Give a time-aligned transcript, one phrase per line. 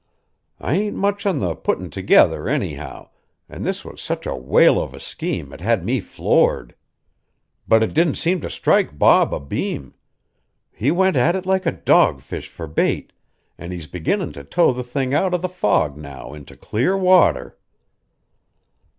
[0.59, 3.09] I ain't much on the puttin' together, anyhow,
[3.47, 6.73] an' this was such a whale of a scheme it had me floored.
[7.67, 9.93] But it didn't seem to strike Bob abeam.
[10.71, 13.13] He went at it like a dogfish for bait,
[13.59, 17.59] an' he's beginnin' to tow the thing out of the fog now into clear water."